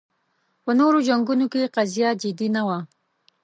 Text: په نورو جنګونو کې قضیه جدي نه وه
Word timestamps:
په 0.63 0.71
نورو 0.79 0.99
جنګونو 1.07 1.45
کې 1.53 1.71
قضیه 1.75 2.09
جدي 2.21 2.47
نه 2.55 2.61
وه 2.67 2.79